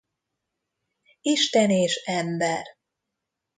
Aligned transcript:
Isten 1.21 1.69
és 1.69 1.95
ember. 2.05 2.65